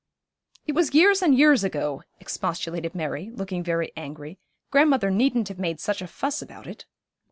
[0.65, 4.39] 'It was years and years ago,' expostulated Mary, looking very angry.
[4.71, 6.87] 'Grandmother needn't have made such a fuss about it.'